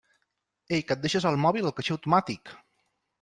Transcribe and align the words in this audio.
Ei, 0.77 0.79
que 0.91 0.95
et 0.95 1.03
deixes 1.03 1.27
el 1.31 1.37
mòbil 1.43 1.67
al 1.71 1.75
caixer 1.81 1.93
automàtic! 1.97 2.55